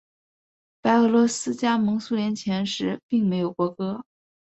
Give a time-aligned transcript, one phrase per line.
[0.81, 4.03] 白俄罗斯加盟苏联前时并没有国歌。